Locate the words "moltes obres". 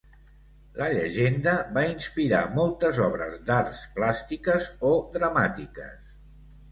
2.55-3.35